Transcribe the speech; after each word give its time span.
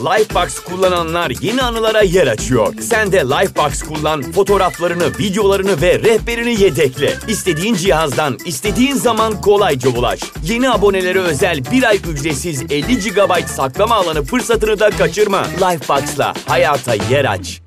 Lifebox 0.00 0.58
kullananlar 0.58 1.32
yeni 1.40 1.62
anılara 1.62 2.02
yer 2.02 2.26
açıyor. 2.26 2.74
Sen 2.80 3.12
de 3.12 3.18
Lifebox 3.18 3.82
kullan, 3.82 4.22
fotoğraflarını, 4.22 5.18
videolarını 5.18 5.82
ve 5.82 5.98
rehberini 5.98 6.62
yedekle. 6.62 7.14
İstediğin 7.28 7.74
cihazdan, 7.74 8.38
istediğin 8.46 8.94
zaman 8.94 9.40
kolayca 9.40 9.90
ulaş. 9.98 10.20
Yeni 10.44 10.70
abonelere 10.70 11.18
özel 11.18 11.64
bir 11.72 11.82
ay 11.82 11.96
ücretsiz 11.96 12.62
50 12.62 12.98
GB 12.98 13.46
saklama 13.46 13.94
alanı 13.94 14.22
fırsatını 14.22 14.80
da 14.80 14.90
kaçırma. 14.90 15.42
Lifebox'la 15.42 16.34
hayata 16.46 16.94
yer 16.94 17.24
aç. 17.24 17.62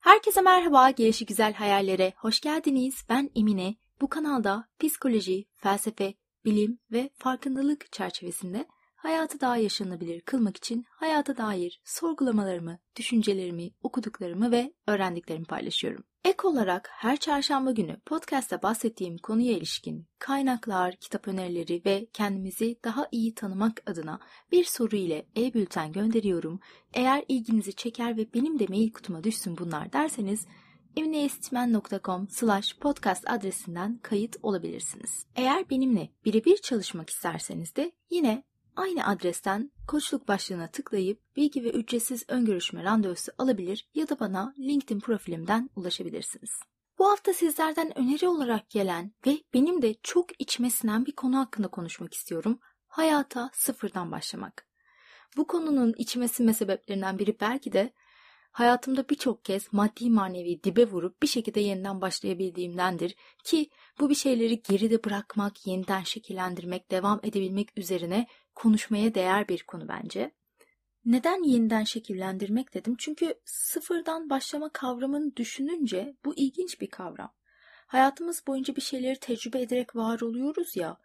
Herkese 0.00 0.40
merhaba, 0.40 0.90
Gelişi 0.90 1.26
Güzel 1.26 1.54
Hayallere 1.54 2.12
hoş 2.16 2.40
geldiniz. 2.40 2.94
Ben 3.08 3.30
Emine. 3.36 3.74
Bu 4.00 4.08
kanalda 4.08 4.68
psikoloji, 4.80 5.44
felsefe, 5.62 6.14
bilim 6.44 6.78
ve 6.92 7.10
farkındalık 7.18 7.92
çerçevesinde 7.92 8.66
hayatı 9.06 9.40
daha 9.40 9.56
yaşanabilir 9.56 10.20
kılmak 10.20 10.56
için 10.56 10.84
hayata 10.88 11.36
dair 11.36 11.80
sorgulamalarımı, 11.84 12.78
düşüncelerimi, 12.96 13.70
okuduklarımı 13.82 14.50
ve 14.50 14.72
öğrendiklerimi 14.86 15.44
paylaşıyorum. 15.44 16.04
Ek 16.24 16.48
olarak 16.48 16.88
her 16.92 17.16
çarşamba 17.16 17.70
günü 17.72 18.00
podcast'ta 18.06 18.62
bahsettiğim 18.62 19.18
konuya 19.18 19.52
ilişkin 19.52 20.06
kaynaklar, 20.18 20.96
kitap 20.96 21.28
önerileri 21.28 21.82
ve 21.84 22.06
kendimizi 22.12 22.78
daha 22.84 23.08
iyi 23.12 23.34
tanımak 23.34 23.82
adına 23.86 24.20
bir 24.52 24.64
soru 24.64 24.96
ile 24.96 25.26
e-bülten 25.36 25.92
gönderiyorum. 25.92 26.60
Eğer 26.94 27.24
ilginizi 27.28 27.74
çeker 27.74 28.16
ve 28.16 28.34
benim 28.34 28.58
de 28.58 28.66
mail 28.68 28.92
kutuma 28.92 29.24
düşsün 29.24 29.58
bunlar 29.58 29.92
derseniz 29.92 30.46
emineestmen.com 30.96 32.28
slash 32.28 32.78
podcast 32.78 33.30
adresinden 33.30 33.98
kayıt 34.02 34.36
olabilirsiniz. 34.42 35.26
Eğer 35.36 35.70
benimle 35.70 36.10
birebir 36.24 36.56
çalışmak 36.56 37.10
isterseniz 37.10 37.76
de 37.76 37.92
yine 38.10 38.42
aynı 38.76 39.06
adresten 39.06 39.70
koçluk 39.88 40.28
başlığına 40.28 40.68
tıklayıp 40.68 41.36
bilgi 41.36 41.64
ve 41.64 41.70
ücretsiz 41.70 42.24
ön 42.28 42.44
görüşme 42.44 42.84
randevusu 42.84 43.32
alabilir 43.38 43.88
ya 43.94 44.08
da 44.08 44.20
bana 44.20 44.54
LinkedIn 44.58 45.00
profilimden 45.00 45.70
ulaşabilirsiniz. 45.76 46.50
Bu 46.98 47.10
hafta 47.10 47.32
sizlerden 47.32 47.98
öneri 47.98 48.28
olarak 48.28 48.70
gelen 48.70 49.12
ve 49.26 49.38
benim 49.54 49.82
de 49.82 49.94
çok 50.02 50.40
içime 50.40 50.70
sinen 50.70 51.06
bir 51.06 51.12
konu 51.12 51.38
hakkında 51.38 51.68
konuşmak 51.68 52.14
istiyorum. 52.14 52.58
Hayata 52.86 53.50
sıfırdan 53.52 54.12
başlamak. 54.12 54.66
Bu 55.36 55.46
konunun 55.46 55.94
içime 55.98 56.28
sinme 56.28 56.54
sebeplerinden 56.54 57.18
biri 57.18 57.40
belki 57.40 57.72
de 57.72 57.92
hayatımda 58.50 59.08
birçok 59.08 59.44
kez 59.44 59.72
maddi 59.72 60.10
manevi 60.10 60.62
dibe 60.64 60.84
vurup 60.84 61.22
bir 61.22 61.26
şekilde 61.26 61.60
yeniden 61.60 62.00
başlayabildiğimdendir 62.00 63.14
ki 63.44 63.70
bu 64.00 64.10
bir 64.10 64.14
şeyleri 64.14 64.62
geride 64.62 65.04
bırakmak, 65.04 65.66
yeniden 65.66 66.02
şekillendirmek, 66.02 66.90
devam 66.90 67.20
edebilmek 67.22 67.78
üzerine 67.78 68.26
konuşmaya 68.56 69.14
değer 69.14 69.48
bir 69.48 69.62
konu 69.62 69.88
bence. 69.88 70.30
Neden 71.04 71.42
yeniden 71.42 71.84
şekillendirmek 71.84 72.74
dedim? 72.74 72.94
Çünkü 72.98 73.34
sıfırdan 73.44 74.30
başlama 74.30 74.68
kavramını 74.68 75.36
düşününce 75.36 76.16
bu 76.24 76.34
ilginç 76.36 76.80
bir 76.80 76.90
kavram. 76.90 77.32
Hayatımız 77.86 78.46
boyunca 78.46 78.76
bir 78.76 78.80
şeyleri 78.80 79.18
tecrübe 79.18 79.60
ederek 79.60 79.96
var 79.96 80.20
oluyoruz 80.20 80.76
ya. 80.76 80.96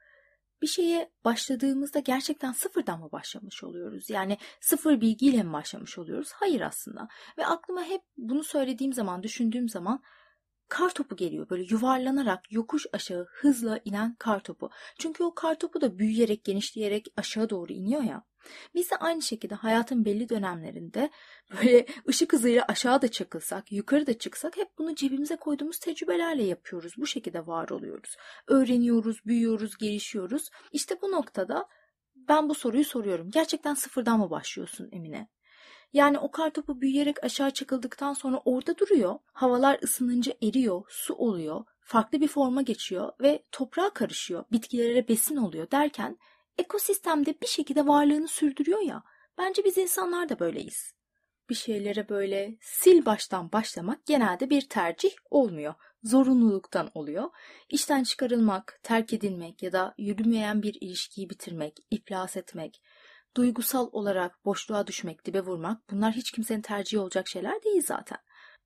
Bir 0.62 0.68
şeye 0.68 1.12
başladığımızda 1.26 2.00
gerçekten 2.00 2.52
sıfırdan 2.52 3.00
mı 3.00 3.12
başlamış 3.12 3.64
oluyoruz? 3.64 4.10
Yani 4.10 4.38
sıfır 4.60 5.02
bilgiyle 5.02 5.44
mi 5.44 5.54
başlamış 5.54 5.98
oluyoruz? 5.98 6.32
Hayır 6.34 6.62
aslında. 6.62 7.08
Ve 7.38 7.46
aklıma 7.46 7.84
hep 7.84 8.02
bunu 8.18 8.44
söylediğim 8.44 8.94
zaman, 8.94 9.24
düşündüğüm 9.24 9.70
zaman 9.70 10.04
kar 10.72 10.90
topu 10.94 11.16
geliyor 11.16 11.50
böyle 11.50 11.64
yuvarlanarak 11.64 12.52
yokuş 12.52 12.86
aşağı 12.94 13.28
hızla 13.30 13.80
inen 13.86 14.16
kar 14.20 14.40
topu. 14.40 14.70
Çünkü 15.00 15.24
o 15.24 15.34
kar 15.34 15.60
topu 15.60 15.82
da 15.82 16.00
büyüyerek 16.00 16.44
genişleyerek 16.44 17.08
aşağı 17.18 17.50
doğru 17.50 17.74
iniyor 17.74 18.02
ya. 18.02 18.24
Biz 18.76 18.92
de 18.92 18.96
aynı 18.96 19.22
şekilde 19.22 19.56
hayatın 19.56 20.06
belli 20.06 20.30
dönemlerinde 20.30 21.10
böyle 21.52 21.86
ışık 22.08 22.34
hızıyla 22.34 22.66
aşağı 22.68 23.02
da 23.02 23.08
çakılsak, 23.08 23.72
yukarı 23.72 24.08
da 24.08 24.18
çıksak 24.18 24.58
hep 24.58 24.78
bunu 24.78 24.96
cebimize 24.96 25.36
koyduğumuz 25.36 25.80
tecrübelerle 25.80 26.44
yapıyoruz. 26.44 26.94
Bu 26.98 27.08
şekilde 27.08 27.48
var 27.48 27.70
oluyoruz. 27.70 28.16
Öğreniyoruz, 28.48 29.26
büyüyoruz, 29.26 29.78
gelişiyoruz. 29.78 30.50
İşte 30.72 30.96
bu 31.02 31.12
noktada 31.12 31.68
ben 32.16 32.50
bu 32.50 32.56
soruyu 32.56 32.86
soruyorum. 32.86 33.32
Gerçekten 33.32 33.74
sıfırdan 33.74 34.20
mı 34.20 34.30
başlıyorsun 34.30 34.90
Emine? 34.92 35.28
Yani 35.94 36.20
o 36.20 36.32
kartopu 36.32 36.82
büyüyerek 36.82 37.24
aşağı 37.24 37.52
çakıldıktan 37.52 38.14
sonra 38.14 38.42
orada 38.46 38.78
duruyor. 38.78 39.20
Havalar 39.34 39.80
ısınınca 39.84 40.34
eriyor, 40.44 40.84
su 40.90 41.14
oluyor, 41.14 41.64
farklı 41.82 42.22
bir 42.22 42.28
forma 42.28 42.62
geçiyor 42.62 43.12
ve 43.22 43.44
toprağa 43.52 43.90
karışıyor, 43.90 44.46
bitkilere 44.52 45.08
besin 45.08 45.36
oluyor 45.36 45.72
derken 45.72 46.18
ekosistemde 46.58 47.42
bir 47.42 47.48
şekilde 47.48 47.88
varlığını 47.88 48.28
sürdürüyor 48.28 48.82
ya. 48.82 49.04
Bence 49.38 49.66
biz 49.66 49.78
insanlar 49.78 50.30
da 50.30 50.40
böyleyiz. 50.40 50.94
Bir 51.50 51.56
şeylere 51.56 52.10
böyle 52.10 52.58
sil 52.80 53.00
baştan 53.06 53.52
başlamak 53.52 54.06
genelde 54.06 54.50
bir 54.50 54.70
tercih 54.70 55.12
olmuyor. 55.30 55.74
Zorunluluktan 56.04 56.92
oluyor. 56.94 57.30
İşten 57.70 58.04
çıkarılmak, 58.04 58.80
terk 58.84 59.14
edilmek 59.14 59.64
ya 59.64 59.72
da 59.72 59.94
yürümeyen 59.98 60.64
bir 60.64 60.78
ilişkiyi 60.82 61.30
bitirmek, 61.30 61.78
iflas 61.92 62.38
etmek, 62.38 62.82
duygusal 63.36 63.90
olarak 63.92 64.46
boşluğa 64.46 64.88
düşmek, 64.88 65.26
dibe 65.26 65.42
vurmak 65.42 65.92
bunlar 65.92 66.14
hiç 66.14 66.32
kimsenin 66.32 66.62
tercihi 66.62 67.00
olacak 67.00 67.28
şeyler 67.28 67.64
değil 67.64 67.84
zaten. 67.86 68.18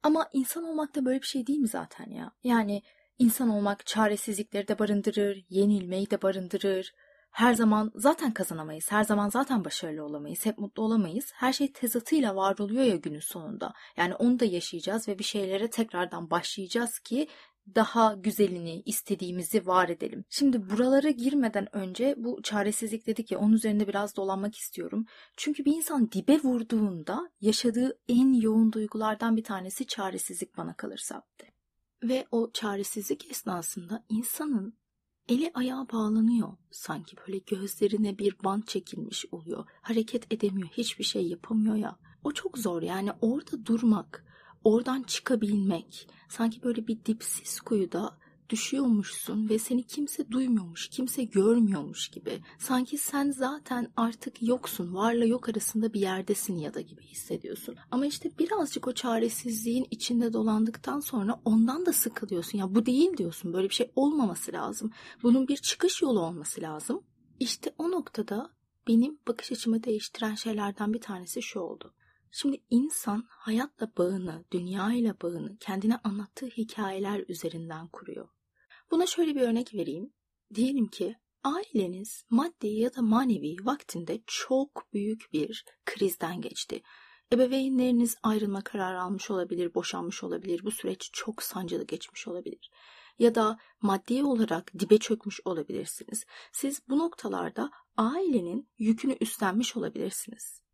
Ama 0.03 0.29
insan 0.33 0.63
olmak 0.63 0.95
da 0.95 1.05
böyle 1.05 1.21
bir 1.21 1.25
şey 1.27 1.47
değil 1.47 1.59
mi 1.59 1.67
zaten 1.67 2.09
ya? 2.09 2.31
Yani 2.43 2.81
insan 3.17 3.49
olmak 3.49 3.85
çaresizlikleri 3.85 4.67
de 4.67 4.79
barındırır, 4.79 5.45
yenilmeyi 5.49 6.09
de 6.11 6.21
barındırır. 6.21 6.93
Her 7.31 7.53
zaman 7.53 7.91
zaten 7.95 8.33
kazanamayız, 8.33 8.91
her 8.91 9.03
zaman 9.03 9.29
zaten 9.29 9.65
başarılı 9.65 10.05
olamayız, 10.05 10.45
hep 10.45 10.57
mutlu 10.57 10.83
olamayız. 10.83 11.31
Her 11.33 11.53
şey 11.53 11.73
tezatıyla 11.73 12.35
var 12.35 12.57
oluyor 12.59 12.83
ya 12.83 12.95
günün 12.95 13.19
sonunda. 13.19 13.73
Yani 13.97 14.15
onu 14.15 14.39
da 14.39 14.45
yaşayacağız 14.45 15.07
ve 15.07 15.19
bir 15.19 15.23
şeylere 15.23 15.69
tekrardan 15.69 16.29
başlayacağız 16.29 16.99
ki 16.99 17.27
daha 17.75 18.13
güzelini, 18.13 18.81
istediğimizi 18.85 19.67
var 19.67 19.89
edelim. 19.89 20.25
Şimdi 20.29 20.69
buralara 20.69 21.09
girmeden 21.09 21.75
önce 21.75 22.15
bu 22.17 22.41
çaresizlik 22.43 23.07
dedik 23.07 23.31
ya 23.31 23.39
onun 23.39 23.53
üzerinde 23.53 23.87
biraz 23.87 24.15
dolanmak 24.15 24.55
istiyorum. 24.55 25.05
Çünkü 25.37 25.65
bir 25.65 25.75
insan 25.75 26.11
dibe 26.11 26.37
vurduğunda 26.37 27.31
yaşadığı 27.41 27.99
en 28.07 28.33
yoğun 28.33 28.71
duygulardan 28.71 29.37
bir 29.37 29.43
tanesi 29.43 29.87
çaresizlik 29.87 30.57
bana 30.57 30.75
kalırsa. 30.75 31.23
Ve 32.03 32.27
o 32.31 32.51
çaresizlik 32.53 33.31
esnasında 33.31 34.05
insanın 34.09 34.77
eli 35.29 35.51
ayağı 35.53 35.89
bağlanıyor. 35.89 36.57
Sanki 36.71 37.15
böyle 37.17 37.37
gözlerine 37.37 38.17
bir 38.17 38.35
bant 38.43 38.67
çekilmiş 38.67 39.25
oluyor. 39.31 39.65
Hareket 39.81 40.33
edemiyor, 40.33 40.69
hiçbir 40.69 41.03
şey 41.03 41.27
yapamıyor 41.27 41.75
ya. 41.75 41.97
O 42.23 42.31
çok 42.31 42.57
zor 42.57 42.81
yani 42.81 43.11
orada 43.21 43.65
durmak, 43.65 44.25
oradan 44.65 45.03
çıkabilmek, 45.03 46.07
sanki 46.29 46.63
böyle 46.63 46.87
bir 46.87 47.05
dipsiz 47.05 47.59
kuyuda 47.59 48.17
düşüyormuşsun 48.49 49.49
ve 49.49 49.59
seni 49.59 49.83
kimse 49.83 50.31
duymuyormuş, 50.31 50.87
kimse 50.87 51.23
görmüyormuş 51.23 52.07
gibi. 52.07 52.39
Sanki 52.59 52.97
sen 52.97 53.31
zaten 53.31 53.91
artık 53.97 54.41
yoksun, 54.41 54.93
varla 54.93 55.25
yok 55.25 55.49
arasında 55.49 55.93
bir 55.93 55.99
yerdesin 55.99 56.57
ya 56.57 56.73
da 56.73 56.81
gibi 56.81 57.01
hissediyorsun. 57.01 57.75
Ama 57.91 58.05
işte 58.05 58.31
birazcık 58.39 58.87
o 58.87 58.91
çaresizliğin 58.91 59.87
içinde 59.91 60.33
dolandıktan 60.33 60.99
sonra 60.99 61.41
ondan 61.45 61.85
da 61.85 61.93
sıkılıyorsun. 61.93 62.57
Ya 62.57 62.75
bu 62.75 62.85
değil 62.85 63.17
diyorsun, 63.17 63.53
böyle 63.53 63.69
bir 63.69 63.73
şey 63.73 63.91
olmaması 63.95 64.51
lazım. 64.51 64.91
Bunun 65.23 65.47
bir 65.47 65.57
çıkış 65.57 66.01
yolu 66.01 66.19
olması 66.19 66.61
lazım. 66.61 67.03
İşte 67.39 67.73
o 67.77 67.91
noktada 67.91 68.49
benim 68.87 69.19
bakış 69.27 69.51
açımı 69.51 69.83
değiştiren 69.83 70.35
şeylerden 70.35 70.93
bir 70.93 71.01
tanesi 71.01 71.41
şu 71.41 71.59
oldu. 71.59 71.93
Şimdi 72.37 72.63
insan 72.69 73.23
hayatla 73.29 73.91
bağını, 73.97 74.45
dünyayla 74.51 75.15
bağını 75.21 75.57
kendine 75.57 75.97
anlattığı 75.97 76.45
hikayeler 76.45 77.23
üzerinden 77.27 77.87
kuruyor. 77.87 78.29
Buna 78.91 79.05
şöyle 79.05 79.35
bir 79.35 79.41
örnek 79.41 79.73
vereyim. 79.73 80.13
Diyelim 80.53 80.87
ki 80.87 81.15
aileniz 81.43 82.23
maddi 82.29 82.67
ya 82.67 82.95
da 82.95 83.01
manevi 83.01 83.55
vaktinde 83.65 84.21
çok 84.27 84.93
büyük 84.93 85.33
bir 85.33 85.65
krizden 85.85 86.41
geçti. 86.41 86.81
Ebeveynleriniz 87.33 88.17
ayrılma 88.23 88.61
kararı 88.61 89.01
almış 89.01 89.31
olabilir, 89.31 89.73
boşanmış 89.73 90.23
olabilir. 90.23 90.61
Bu 90.63 90.71
süreç 90.71 91.09
çok 91.13 91.43
sancılı 91.43 91.83
geçmiş 91.83 92.27
olabilir. 92.27 92.71
Ya 93.19 93.35
da 93.35 93.57
maddi 93.81 94.23
olarak 94.23 94.79
dibe 94.79 94.97
çökmüş 94.97 95.39
olabilirsiniz. 95.45 96.25
Siz 96.51 96.81
bu 96.89 96.99
noktalarda 96.99 97.71
ailenin 97.97 98.69
yükünü 98.77 99.17
üstlenmiş 99.21 99.77
olabilirsiniz. 99.77 100.64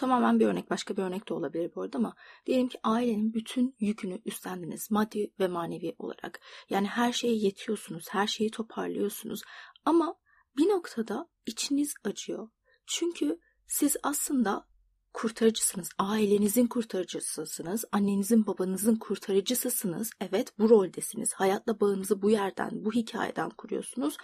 Tamamen 0.00 0.40
bir 0.40 0.46
örnek. 0.46 0.70
Başka 0.70 0.96
bir 0.96 1.02
örnek 1.02 1.28
de 1.28 1.34
olabilir 1.34 1.70
bu 1.74 1.82
arada 1.82 1.98
ama 1.98 2.14
diyelim 2.46 2.68
ki 2.68 2.78
ailenin 2.82 3.34
bütün 3.34 3.76
yükünü 3.80 4.20
üstlendiniz 4.24 4.90
maddi 4.90 5.32
ve 5.40 5.48
manevi 5.48 5.94
olarak. 5.98 6.40
Yani 6.70 6.86
her 6.86 7.12
şeye 7.12 7.34
yetiyorsunuz, 7.34 8.04
her 8.10 8.26
şeyi 8.26 8.50
toparlıyorsunuz 8.50 9.42
ama 9.84 10.14
bir 10.56 10.68
noktada 10.68 11.28
içiniz 11.46 11.94
acıyor. 12.04 12.48
Çünkü 12.86 13.38
siz 13.66 13.96
aslında 14.02 14.66
kurtarıcısınız. 15.12 15.88
Ailenizin 15.98 16.66
kurtarıcısısınız. 16.66 17.84
Annenizin 17.92 18.46
babanızın 18.46 18.96
kurtarıcısısınız. 18.96 20.10
Evet 20.20 20.58
bu 20.58 20.70
roldesiniz. 20.70 21.32
Hayatla 21.32 21.80
bağınızı 21.80 22.22
bu 22.22 22.30
yerden, 22.30 22.84
bu 22.84 22.92
hikayeden 22.92 23.50
kuruyorsunuz. 23.50 24.16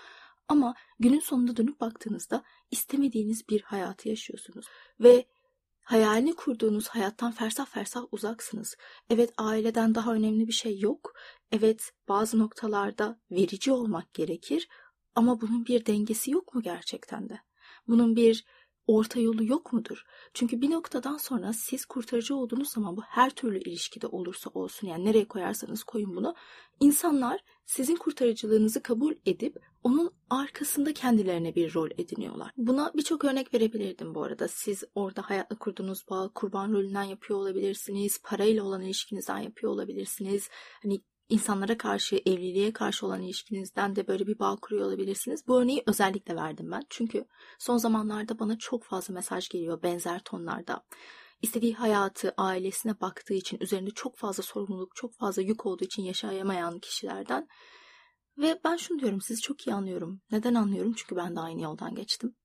Ama 0.48 0.74
günün 0.98 1.20
sonunda 1.20 1.56
dönüp 1.56 1.80
baktığınızda 1.80 2.44
istemediğiniz 2.70 3.48
bir 3.48 3.62
hayatı 3.62 4.08
yaşıyorsunuz. 4.08 4.66
Ve 5.00 5.26
hayalini 5.86 6.34
kurduğunuz 6.34 6.88
hayattan 6.88 7.32
fersah 7.32 7.66
fersah 7.66 8.04
uzaksınız. 8.10 8.76
Evet 9.10 9.30
aileden 9.36 9.94
daha 9.94 10.14
önemli 10.14 10.46
bir 10.46 10.52
şey 10.52 10.78
yok. 10.78 11.12
Evet 11.52 11.92
bazı 12.08 12.38
noktalarda 12.38 13.20
verici 13.30 13.72
olmak 13.72 14.14
gerekir. 14.14 14.68
Ama 15.14 15.40
bunun 15.40 15.66
bir 15.66 15.86
dengesi 15.86 16.30
yok 16.30 16.54
mu 16.54 16.62
gerçekten 16.62 17.28
de? 17.28 17.40
Bunun 17.88 18.16
bir 18.16 18.44
orta 18.86 19.20
yolu 19.20 19.44
yok 19.44 19.72
mudur? 19.72 20.04
Çünkü 20.34 20.60
bir 20.60 20.70
noktadan 20.70 21.16
sonra 21.16 21.52
siz 21.52 21.84
kurtarıcı 21.84 22.36
olduğunuz 22.36 22.70
zaman 22.70 22.96
bu 22.96 23.02
her 23.02 23.30
türlü 23.30 23.58
ilişkide 23.58 24.06
olursa 24.06 24.50
olsun 24.50 24.88
yani 24.88 25.04
nereye 25.04 25.28
koyarsanız 25.28 25.82
koyun 25.82 26.16
bunu 26.16 26.34
insanlar 26.80 27.40
sizin 27.64 27.96
kurtarıcılığınızı 27.96 28.82
kabul 28.82 29.14
edip 29.26 29.56
onun 29.82 30.14
arkasında 30.30 30.94
kendilerine 30.94 31.54
bir 31.54 31.74
rol 31.74 31.90
ediniyorlar. 31.98 32.52
Buna 32.56 32.92
birçok 32.94 33.24
örnek 33.24 33.54
verebilirdim 33.54 34.14
bu 34.14 34.22
arada. 34.22 34.48
Siz 34.48 34.84
orada 34.94 35.22
hayatla 35.22 35.58
kurduğunuz 35.58 36.04
bağ 36.10 36.30
kurban 36.34 36.72
rolünden 36.72 37.02
yapıyor 37.02 37.38
olabilirsiniz. 37.38 38.20
Parayla 38.22 38.64
olan 38.64 38.82
ilişkinizden 38.82 39.38
yapıyor 39.38 39.72
olabilirsiniz. 39.72 40.48
Hani 40.82 41.00
insanlara 41.28 41.78
karşı, 41.78 42.16
evliliğe 42.26 42.72
karşı 42.72 43.06
olan 43.06 43.22
ilişkinizden 43.22 43.96
de 43.96 44.06
böyle 44.06 44.26
bir 44.26 44.38
bağ 44.38 44.56
kuruyor 44.56 44.86
olabilirsiniz. 44.86 45.46
Bu 45.48 45.60
örneği 45.60 45.82
özellikle 45.86 46.36
verdim 46.36 46.70
ben. 46.70 46.82
Çünkü 46.90 47.26
son 47.58 47.76
zamanlarda 47.76 48.38
bana 48.38 48.58
çok 48.58 48.84
fazla 48.84 49.14
mesaj 49.14 49.48
geliyor 49.48 49.82
benzer 49.82 50.22
tonlarda. 50.24 50.84
İstediği 51.42 51.74
hayatı, 51.74 52.34
ailesine 52.36 53.00
baktığı 53.00 53.34
için, 53.34 53.58
üzerinde 53.60 53.90
çok 53.90 54.16
fazla 54.16 54.42
sorumluluk, 54.42 54.96
çok 54.96 55.14
fazla 55.14 55.42
yük 55.42 55.66
olduğu 55.66 55.84
için 55.84 56.02
yaşayamayan 56.02 56.78
kişilerden. 56.78 57.48
Ve 58.38 58.60
ben 58.64 58.76
şunu 58.76 58.98
diyorum, 58.98 59.20
sizi 59.20 59.40
çok 59.40 59.66
iyi 59.66 59.74
anlıyorum. 59.74 60.20
Neden 60.30 60.54
anlıyorum? 60.54 60.92
Çünkü 60.96 61.16
ben 61.16 61.36
de 61.36 61.40
aynı 61.40 61.62
yoldan 61.62 61.94
geçtim. 61.94 62.36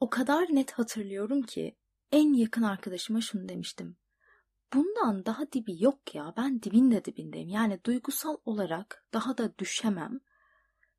O 0.00 0.10
kadar 0.10 0.46
net 0.50 0.72
hatırlıyorum 0.72 1.42
ki 1.42 1.76
en 2.12 2.32
yakın 2.32 2.62
arkadaşıma 2.62 3.20
şunu 3.20 3.48
demiştim 3.48 3.96
bundan 4.74 5.26
daha 5.26 5.52
dibi 5.52 5.82
yok 5.82 6.14
ya. 6.14 6.34
Ben 6.36 6.62
dibin 6.62 6.90
de 6.90 7.04
dibindeyim. 7.04 7.48
Yani 7.48 7.80
duygusal 7.86 8.36
olarak 8.44 9.06
daha 9.12 9.38
da 9.38 9.58
düşemem. 9.58 10.20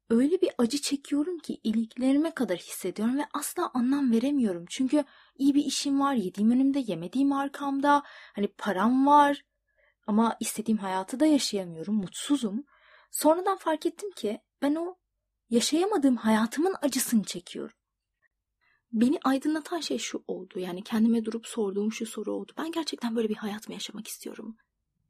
Öyle 0.10 0.42
bir 0.42 0.50
acı 0.58 0.81
çekiyorum 0.81 1.40
ki 1.40 1.60
iliklerime 1.64 2.34
kadar 2.34 2.58
hissediyorum 2.58 3.18
ve 3.18 3.25
asla 3.34 3.72
anlam 3.74 4.12
veremiyorum. 4.12 4.66
Çünkü 4.70 5.04
iyi 5.36 5.56
bir 5.56 5.66
işim 5.66 6.00
var, 6.00 6.14
yediğim 6.14 6.52
önümde, 6.52 6.84
yemediğim 6.88 7.34
arkamda. 7.34 8.04
Hani 8.36 8.48
param 8.48 9.08
var 9.08 9.46
ama 10.08 10.36
istediğim 10.40 10.78
hayatı 10.78 11.20
da 11.20 11.25
yaşayamıyorum, 11.25 11.96
mutsuzum. 11.96 12.64
Sonradan 13.12 13.58
fark 13.58 13.86
ettim 13.86 14.12
ki 14.12 14.42
ben 14.62 14.75
o 14.75 14.96
yaşayamadığım 15.50 16.16
hayatımın 16.16 16.75
acısını 16.81 17.24
çekiyorum 17.24 17.75
beni 18.94 19.19
aydınlatan 19.24 19.80
şey 19.80 19.98
şu 19.98 20.24
oldu. 20.28 20.60
Yani 20.60 20.84
kendime 20.84 21.25
durup 21.25 21.48
sorduğum 21.48 21.92
şu 21.92 22.06
soru 22.06 22.34
oldu. 22.34 22.51
Ben 22.57 22.72
gerçekten 22.72 23.16
böyle 23.16 23.30
bir 23.30 23.36
hayat 23.36 23.68
mı 23.68 23.74
yaşamak 23.74 24.07
istiyorum? 24.07 24.57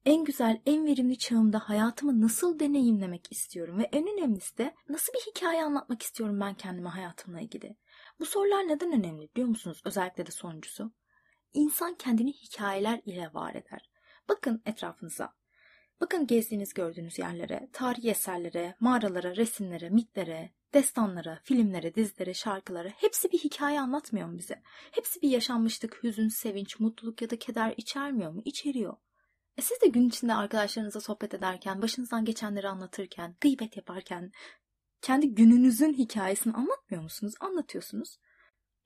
En 0.06 0.24
güzel, 0.24 0.62
en 0.66 0.86
verimli 0.86 1.18
çağımda 1.18 1.60
hayatımı 1.60 2.22
nasıl 2.22 2.60
deneyimlemek 2.60 3.32
istiyorum 3.32 3.78
ve 3.80 3.84
en 3.84 4.08
önemlisi 4.08 4.58
de 4.58 4.76
nasıl 4.90 5.14
bir 5.14 5.32
hikaye 5.32 5.64
anlatmak 5.64 6.02
istiyorum 6.02 6.40
ben 6.40 6.54
kendime 6.54 6.90
hayatımla 6.90 7.42
ilgili. 7.42 7.76
Bu 8.20 8.26
sorular 8.26 8.68
neden 8.68 8.92
önemli 8.92 9.30
biliyor 9.36 9.48
musunuz? 9.48 9.82
Özellikle 9.86 10.26
de 10.26 10.32
sonuncusu. 10.32 10.92
İnsan 11.54 11.96
kendini 11.96 12.34
hikayeler 12.34 13.02
ile 13.06 13.30
var 13.34 13.56
eder. 13.56 13.90
Bakın 14.30 14.62
etrafınıza. 14.66 15.34
Bakın 16.04 16.28
gezdiğiniz 16.28 16.74
gördüğünüz 16.74 17.20
yerlere, 17.20 17.70
tarihi 17.74 18.10
eserlere, 18.10 18.76
mağaralara, 18.80 19.36
resimlere, 19.36 19.90
mitlere, 19.90 20.54
destanlara, 20.74 21.40
filmlere, 21.44 21.96
dizilere, 21.96 22.34
şarkılara 22.34 22.90
hepsi 22.90 23.32
bir 23.32 23.38
hikaye 23.38 23.82
anlatmıyor 23.82 24.28
mu 24.28 24.38
bize? 24.38 24.62
Hepsi 24.92 25.22
bir 25.22 25.30
yaşanmışlık, 25.30 26.04
hüzün, 26.04 26.28
sevinç, 26.28 26.80
mutluluk 26.80 27.22
ya 27.22 27.30
da 27.30 27.40
keder 27.40 27.74
içermiyor 27.78 28.32
mu? 28.32 28.42
İçeriyor. 28.46 28.98
E 29.58 29.62
siz 29.62 29.82
de 29.82 29.88
gün 29.88 30.10
içinde 30.10 30.34
arkadaşlarınızla 30.34 31.02
sohbet 31.02 31.34
ederken, 31.34 31.82
başınızdan 31.82 32.26
geçenleri 32.26 32.68
anlatırken, 32.68 33.36
gıybet 33.42 33.78
yaparken 33.78 34.32
kendi 35.02 35.36
gününüzün 35.36 35.94
hikayesini 35.94 36.54
anlatmıyor 36.54 37.04
musunuz? 37.04 37.34
Anlatıyorsunuz. 37.40 38.18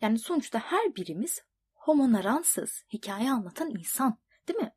Yani 0.02 0.20
sonuçta 0.20 0.60
her 0.60 0.96
birimiz 0.96 1.42
homo 1.74 2.12
naransız, 2.12 2.84
hikaye 2.94 3.32
anlatan 3.32 3.70
insan, 3.70 4.18
değil 4.48 4.60
mi? 4.60 4.72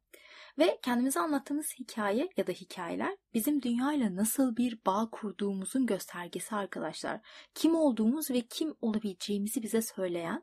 Ve 0.59 0.79
kendimize 0.83 1.21
anlattığımız 1.21 1.75
hikaye 1.79 2.29
ya 2.37 2.47
da 2.47 2.53
hikayeler 2.53 3.17
bizim 3.35 3.63
dünyayla 3.63 4.17
nasıl 4.17 4.57
bir 4.57 4.79
bağ 4.87 5.09
kurduğumuzun 5.13 5.87
göstergesi 5.87 6.55
arkadaşlar. 6.55 7.21
Kim 7.55 7.75
olduğumuz 7.75 8.31
ve 8.31 8.41
kim 8.41 8.75
olabileceğimizi 8.81 9.63
bize 9.63 9.83
söyleyen, 9.83 10.43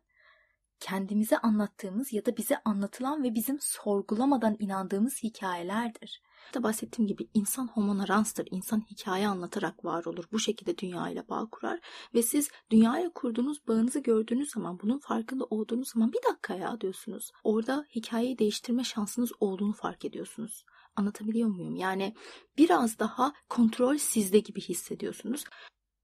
kendimize 0.80 1.38
anlattığımız 1.38 2.14
ya 2.14 2.26
da 2.26 2.38
bize 2.38 2.58
anlatılan 2.66 3.24
ve 3.24 3.36
bizim 3.36 3.58
sorgulamadan 3.62 4.56
inandığımız 4.60 5.24
hikayelerdir 5.24 6.22
da 6.54 6.64
bahsettiğim 6.64 7.08
gibi 7.08 7.30
insan 7.34 7.68
homonaranstır. 7.68 8.48
İnsan 8.52 8.84
hikaye 8.92 9.28
anlatarak 9.28 9.86
var 9.86 10.06
olur. 10.06 10.26
Bu 10.32 10.40
şekilde 10.40 10.78
dünyayla 10.78 11.30
bağ 11.30 11.48
kurar. 11.52 11.80
Ve 12.14 12.24
siz 12.24 12.50
dünyayla 12.72 13.10
kurduğunuz 13.14 13.68
bağınızı 13.68 14.00
gördüğünüz 14.00 14.52
zaman, 14.52 14.80
bunun 14.80 15.00
farkında 15.00 15.44
olduğunuz 15.46 15.90
zaman 15.94 16.14
bir 16.14 16.30
dakika 16.30 16.56
ya 16.56 16.82
diyorsunuz. 16.82 17.32
Orada 17.44 17.86
hikayeyi 17.96 18.40
değiştirme 18.40 18.84
şansınız 18.84 19.32
olduğunu 19.40 19.74
fark 19.74 20.06
ediyorsunuz. 20.06 20.66
Anlatabiliyor 20.96 21.50
muyum? 21.50 21.76
Yani 21.76 22.16
biraz 22.58 23.00
daha 23.00 23.34
kontrol 23.50 23.98
sizde 23.98 24.40
gibi 24.40 24.62
hissediyorsunuz. 24.62 25.44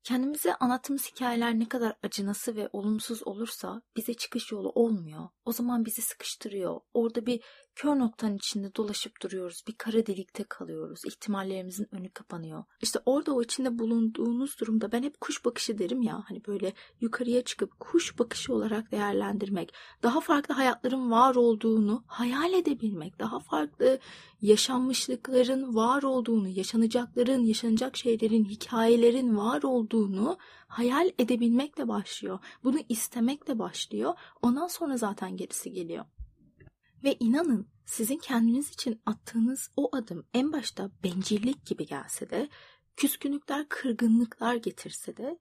Kendimize 0.03 0.55
anlattığımız 0.55 1.11
hikayeler 1.11 1.59
ne 1.59 1.69
kadar 1.69 1.93
acınası 2.03 2.55
ve 2.55 2.69
olumsuz 2.73 3.27
olursa 3.27 3.81
bize 3.95 4.13
çıkış 4.13 4.51
yolu 4.51 4.69
olmuyor. 4.69 5.29
O 5.45 5.51
zaman 5.51 5.85
bizi 5.85 6.01
sıkıştırıyor. 6.01 6.79
Orada 6.93 7.25
bir 7.25 7.43
kör 7.75 7.99
noktanın 7.99 8.35
içinde 8.35 8.75
dolaşıp 8.75 9.21
duruyoruz. 9.21 9.63
Bir 9.67 9.73
kara 9.73 10.05
delikte 10.05 10.43
kalıyoruz. 10.43 11.01
İhtimallerimizin 11.05 11.87
önü 11.95 12.09
kapanıyor. 12.09 12.63
İşte 12.81 12.99
orada 13.05 13.35
o 13.35 13.41
içinde 13.41 13.79
bulunduğunuz 13.79 14.59
durumda 14.59 14.91
ben 14.91 15.03
hep 15.03 15.21
kuş 15.21 15.45
bakışı 15.45 15.77
derim 15.77 16.01
ya. 16.01 16.23
Hani 16.27 16.45
böyle 16.47 16.73
yukarıya 17.01 17.43
çıkıp 17.43 17.79
kuş 17.79 18.19
bakışı 18.19 18.53
olarak 18.53 18.91
değerlendirmek. 18.91 19.73
Daha 20.03 20.21
farklı 20.21 20.53
hayatların 20.53 21.11
var 21.11 21.35
olduğunu 21.35 22.03
hayal 22.07 22.53
edebilmek. 22.53 23.19
Daha 23.19 23.39
farklı 23.39 23.99
yaşanmışlıkların 24.41 25.75
var 25.75 26.03
olduğunu, 26.03 26.47
yaşanacakların, 26.47 27.43
yaşanacak 27.43 27.97
şeylerin, 27.97 28.45
hikayelerin 28.45 29.37
var 29.37 29.63
olduğunu 29.63 30.37
hayal 30.67 31.09
edebilmekle 31.19 31.87
başlıyor. 31.87 32.39
Bunu 32.63 32.77
istemekle 32.89 33.59
başlıyor. 33.59 34.13
Ondan 34.41 34.67
sonra 34.67 34.97
zaten 34.97 35.37
gerisi 35.37 35.71
geliyor. 35.71 36.05
Ve 37.03 37.15
inanın 37.19 37.67
sizin 37.85 38.17
kendiniz 38.17 38.69
için 38.69 39.01
attığınız 39.05 39.69
o 39.77 39.95
adım 39.95 40.25
en 40.33 40.53
başta 40.53 40.91
bencillik 41.03 41.65
gibi 41.65 41.85
gelse 41.85 42.29
de, 42.29 42.49
küskünlükler, 42.95 43.69
kırgınlıklar 43.69 44.55
getirse 44.55 45.17
de, 45.17 45.39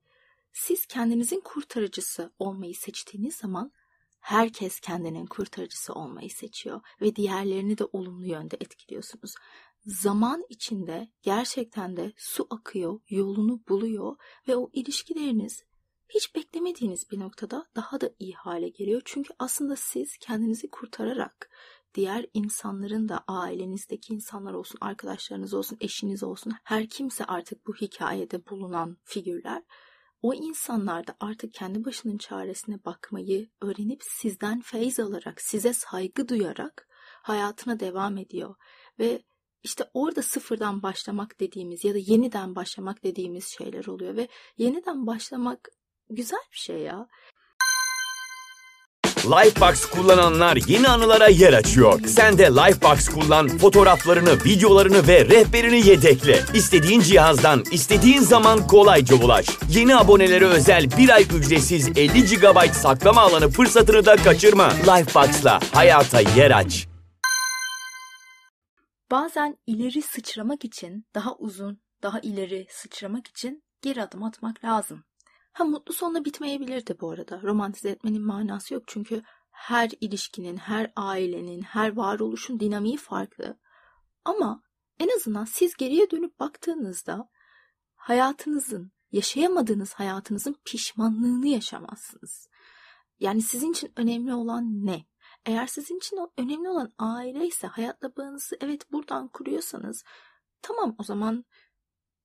siz 0.53 0.87
kendinizin 0.87 1.41
kurtarıcısı 1.41 2.33
olmayı 2.39 2.75
seçtiğiniz 2.75 3.37
zaman 3.37 3.73
herkes 4.21 4.81
kendinin 4.81 5.27
kurtarıcısı 5.27 5.93
olmayı 5.93 6.31
seçiyor 6.31 6.81
ve 7.01 7.17
diğerlerini 7.17 7.79
de 7.79 7.85
olumlu 7.85 8.27
yönde 8.27 8.57
etkiliyorsunuz. 8.61 9.35
Zaman 9.87 10.45
içinde 10.49 11.09
gerçekten 11.23 11.97
de 11.97 12.13
su 12.17 12.47
akıyor, 12.51 13.01
yolunu 13.09 13.61
buluyor 13.69 14.17
ve 14.49 14.57
o 14.57 14.71
ilişkileriniz 14.73 15.65
hiç 16.09 16.35
beklemediğiniz 16.35 17.11
bir 17.11 17.21
noktada 17.21 17.67
daha 17.77 18.01
da 18.01 18.11
iyi 18.19 18.35
hale 18.35 18.69
geliyor. 18.69 19.03
Çünkü 19.05 19.35
aslında 19.39 19.77
siz 19.77 20.17
kendinizi 20.17 20.71
kurtararak 20.71 21.51
diğer 21.95 22.27
insanların 22.35 23.09
da 23.09 23.25
ailenizdeki 23.29 24.15
insanlar 24.15 24.53
olsun, 24.53 24.79
arkadaşlarınız 24.81 25.55
olsun, 25.55 25.79
eşiniz 25.81 26.23
olsun, 26.23 26.53
her 26.65 26.89
kimse 26.89 27.25
artık 27.25 27.67
bu 27.67 27.75
hikayede 27.75 28.47
bulunan 28.47 28.97
figürler 29.05 29.63
o 30.23 30.35
insanlar 30.35 31.07
da 31.07 31.17
artık 31.21 31.55
kendi 31.55 31.85
başının 31.85 32.19
çaresine 32.19 32.85
bakmayı 32.85 33.49
öğrenip 33.63 34.01
sizden 34.03 34.61
feyz 34.61 35.01
alarak, 35.01 35.41
size 35.41 35.73
saygı 35.73 36.29
duyarak 36.29 36.89
hayatına 37.23 37.81
devam 37.81 38.19
ediyor. 38.19 38.55
Ve 38.99 39.23
işte 39.63 39.91
orada 39.95 40.23
sıfırdan 40.23 40.83
başlamak 40.83 41.41
dediğimiz 41.41 41.85
ya 41.85 41.95
da 41.95 41.99
yeniden 41.99 42.55
başlamak 42.55 43.05
dediğimiz 43.05 43.47
şeyler 43.47 43.87
oluyor 43.87 44.17
ve 44.17 44.29
yeniden 44.59 45.07
başlamak 45.07 45.69
güzel 46.11 46.43
bir 46.53 46.59
şey 46.59 46.79
ya. 46.79 47.07
Lifebox 49.25 49.87
kullananlar 49.87 50.59
yeni 50.67 50.89
anılara 50.89 51.29
yer 51.29 51.53
açıyor. 51.53 52.01
Sen 52.07 52.39
de 52.39 52.45
Lifebox 52.45 53.09
kullan, 53.09 53.49
fotoğraflarını, 53.49 54.45
videolarını 54.45 55.09
ve 55.09 55.25
rehberini 55.25 55.89
yedekle. 55.89 56.41
İstediğin 56.55 57.01
cihazdan, 57.01 57.65
istediğin 57.71 58.21
zaman 58.21 58.67
kolayca 58.67 59.17
ulaş. 59.17 59.47
Yeni 59.71 59.97
abonelere 59.97 60.47
özel 60.47 60.87
bir 60.99 61.09
ay 61.09 61.23
ücretsiz 61.23 61.89
50 61.89 62.25
GB 62.25 62.73
saklama 62.73 63.21
alanı 63.21 63.49
fırsatını 63.51 64.07
da 64.07 64.17
kaçırma. 64.17 64.69
Lifebox'la 64.69 65.61
hayata 65.73 66.21
yer 66.21 66.51
aç. 66.51 66.89
Bazen 69.11 69.57
ileri 69.67 70.03
sıçramak 70.03 70.65
için, 70.65 71.07
daha 71.15 71.35
uzun, 71.35 71.81
daha 72.03 72.21
ileri 72.21 72.67
sıçramak 72.71 73.27
için 73.27 73.63
geri 73.83 74.03
adım 74.03 74.23
atmak 74.23 74.65
lazım. 74.65 75.05
Ha 75.53 75.65
mutlu 75.65 75.95
sonla 75.95 76.25
bitmeyebilirdi 76.25 77.01
bu 77.01 77.11
arada. 77.11 77.43
Romantize 77.43 77.89
etmenin 77.91 78.23
manası 78.23 78.75
yok 78.75 78.83
çünkü 78.87 79.23
her 79.51 79.91
ilişkinin, 80.01 80.57
her 80.57 80.93
ailenin, 80.97 81.63
her 81.63 81.97
varoluşun 81.97 82.61
dinamiği 82.61 82.97
farklı. 82.97 83.59
Ama 84.25 84.63
en 84.99 85.17
azından 85.17 85.45
siz 85.45 85.75
geriye 85.75 86.11
dönüp 86.11 86.41
baktığınızda 86.41 87.29
hayatınızın, 87.95 88.93
yaşayamadığınız 89.13 89.95
hayatınızın 89.95 90.57
pişmanlığını 90.65 91.49
yaşamazsınız. 91.49 92.49
Yani 93.21 93.43
sizin 93.43 93.71
için 93.73 93.93
önemli 93.97 94.35
olan 94.35 94.87
ne? 94.87 95.05
Eğer 95.47 95.67
sizin 95.67 95.97
için 95.97 96.19
önemli 96.37 96.69
olan 96.69 96.93
aile 96.99 97.47
ise 97.47 97.67
hayatla 97.67 98.17
bağınızı 98.17 98.57
evet 98.61 98.93
buradan 98.93 99.29
kuruyorsanız 99.29 100.05
tamam 100.63 100.95
o 100.99 101.03
zaman 101.03 101.45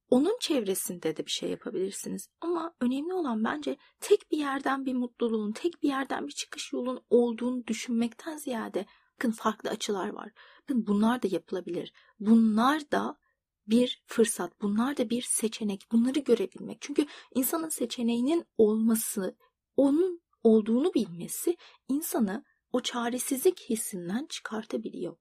onun 0.09 0.37
çevresinde 0.39 1.17
de 1.17 1.25
bir 1.25 1.31
şey 1.31 1.49
yapabilirsiniz. 1.49 2.29
Ama 2.41 2.73
önemli 2.81 3.13
olan 3.13 3.43
bence 3.43 3.77
tek 3.99 4.31
bir 4.31 4.37
yerden 4.37 4.85
bir 4.85 4.93
mutluluğun, 4.93 5.51
tek 5.51 5.83
bir 5.83 5.87
yerden 5.87 6.27
bir 6.27 6.31
çıkış 6.31 6.73
yolun 6.73 7.01
olduğunu 7.09 7.67
düşünmekten 7.67 8.37
ziyade 8.37 8.85
bakın 9.17 9.31
farklı 9.31 9.69
açılar 9.69 10.09
var. 10.09 10.31
Bakın 10.61 10.87
bunlar 10.87 11.21
da 11.21 11.27
yapılabilir. 11.31 11.93
Bunlar 12.19 12.91
da 12.91 13.17
bir 13.67 14.03
fırsat, 14.05 14.61
bunlar 14.61 14.97
da 14.97 15.09
bir 15.09 15.21
seçenek. 15.21 15.87
Bunları 15.91 16.19
görebilmek. 16.19 16.81
Çünkü 16.81 17.05
insanın 17.35 17.69
seçeneğinin 17.69 18.45
olması, 18.57 19.37
onun 19.77 20.21
olduğunu 20.43 20.93
bilmesi 20.93 21.57
insanı 21.89 22.43
o 22.71 22.81
çaresizlik 22.81 23.69
hissinden 23.69 24.25
çıkartabiliyor. 24.25 25.17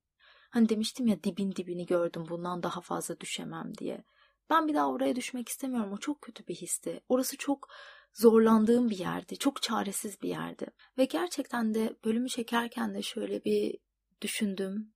Hani 0.50 0.68
demiştim 0.68 1.06
ya 1.06 1.24
dibin 1.24 1.52
dibini 1.52 1.86
gördüm 1.86 2.24
bundan 2.28 2.62
daha 2.62 2.80
fazla 2.80 3.20
düşemem 3.20 3.72
diye. 3.78 4.04
Ben 4.50 4.68
bir 4.68 4.74
daha 4.74 4.90
oraya 4.90 5.16
düşmek 5.16 5.48
istemiyorum. 5.48 5.92
O 5.92 5.98
çok 5.98 6.22
kötü 6.22 6.46
bir 6.46 6.54
histi. 6.54 7.00
Orası 7.08 7.36
çok 7.36 7.68
zorlandığım 8.12 8.90
bir 8.90 8.98
yerdi. 8.98 9.38
Çok 9.38 9.62
çaresiz 9.62 10.22
bir 10.22 10.28
yerdi. 10.28 10.66
Ve 10.98 11.04
gerçekten 11.04 11.74
de 11.74 11.96
bölümü 12.04 12.28
çekerken 12.28 12.94
de 12.94 13.02
şöyle 13.02 13.44
bir 13.44 13.78
düşündüm. 14.22 14.94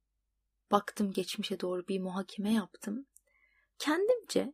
Baktım 0.70 1.12
geçmişe 1.12 1.60
doğru 1.60 1.88
bir 1.88 2.00
muhakeme 2.00 2.52
yaptım. 2.52 3.06
Kendimce, 3.78 4.52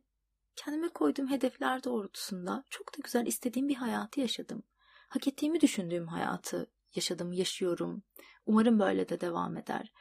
kendime 0.55 0.89
koyduğum 0.89 1.31
hedefler 1.31 1.83
doğrultusunda 1.83 2.63
çok 2.69 2.93
da 2.93 2.97
güzel 3.03 3.25
istediğim 3.25 3.67
bir 3.69 3.75
hayatı 3.75 4.19
yaşadım. 4.19 4.63
Hak 5.09 5.27
ettiğimi 5.27 5.61
düşündüğüm 5.61 6.07
hayatı 6.07 6.71
yaşadım, 6.95 7.33
yaşıyorum. 7.33 8.03
Umarım 8.45 8.79
böyle 8.79 9.09
de 9.09 9.21
devam 9.21 9.57
eder. 9.57 9.93